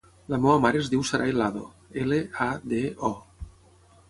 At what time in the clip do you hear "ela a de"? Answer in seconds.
2.05-2.83